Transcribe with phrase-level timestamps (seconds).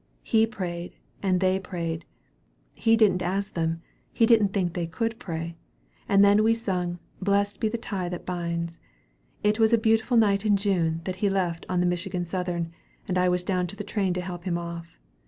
[0.23, 2.05] He prayed, and they prayed;
[2.73, 5.57] he didn't ask them, he didn't think they could pray;
[6.09, 8.79] and then we sung, 'Blest be the tie that binds.'
[9.43, 12.71] It was a beautiful night in June that he left on the Michigan Southern,
[13.07, 14.97] and I was down to the train to help him off.